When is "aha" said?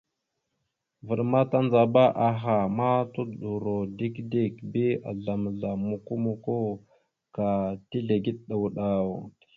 2.27-2.55